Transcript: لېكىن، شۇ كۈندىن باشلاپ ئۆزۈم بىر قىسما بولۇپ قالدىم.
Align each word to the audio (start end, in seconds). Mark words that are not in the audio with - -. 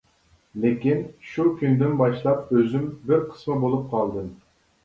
لېكىن، 0.63 1.03
شۇ 1.33 1.45
كۈندىن 1.59 1.93
باشلاپ 2.01 2.49
ئۆزۈم 2.57 2.89
بىر 3.11 3.23
قىسما 3.35 3.63
بولۇپ 3.67 3.87
قالدىم. 3.93 4.35